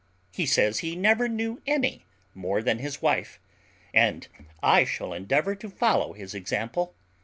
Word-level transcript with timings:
He 0.31 0.47
says 0.47 0.79
he 0.79 0.95
never 0.95 1.29
knew 1.29 1.61
any 1.67 2.07
more 2.33 2.63
than 2.63 2.79
his 2.79 3.03
wife, 3.03 3.39
and 3.93 4.27
I 4.63 4.83
shall 4.83 5.13
endeavour 5.13 5.53
to 5.53 5.69
follow 5.69 6.13
his 6.13 6.33
example. 6.33 6.95